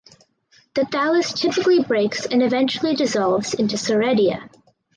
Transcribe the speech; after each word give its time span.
The 0.73 0.81
thallus 0.85 1.31
typically 1.31 1.83
breaks 1.83 2.25
and 2.25 2.41
eventually 2.41 2.95
dissolves 2.95 3.53
into 3.53 3.75
soredia. 3.75 4.49